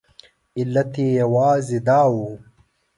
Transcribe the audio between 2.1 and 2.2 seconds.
و.